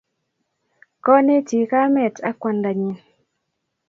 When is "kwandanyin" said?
2.41-2.97